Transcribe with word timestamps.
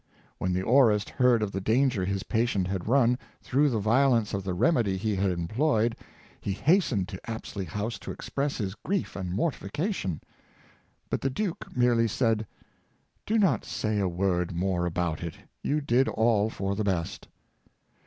When 0.39 0.51
the 0.51 0.63
aurist 0.65 1.11
heard 1.11 1.43
of 1.43 1.51
the 1.51 1.61
danger 1.61 2.03
his 2.05 2.23
patient 2.23 2.67
had 2.67 2.87
run, 2.87 3.19
through 3.43 3.69
the 3.69 3.77
violence 3.77 4.33
of 4.33 4.43
the 4.43 4.55
remedy 4.55 4.97
he 4.97 5.15
had 5.15 5.29
employed, 5.29 5.95
he 6.39 6.53
hastened 6.53 7.07
to 7.09 7.21
Apsley 7.29 7.65
House 7.65 7.99
to 7.99 8.09
express 8.09 8.57
his 8.57 8.73
grief 8.73 9.15
and 9.15 9.31
mortification; 9.31 10.19
but 11.11 11.21
the 11.21 11.29
duke 11.29 11.67
merely 11.77 12.07
said:" 12.07 12.47
Do 13.27 13.37
not 13.37 13.63
say 13.63 13.99
a 13.99 14.07
word 14.07 14.55
more 14.55 14.87
about 14.87 15.21
it— 15.23 15.35
you 15.63 15.81
did 15.81 16.07
all 16.07 16.49
for 16.49 16.75
the 16.75 16.83
best." 16.83 17.27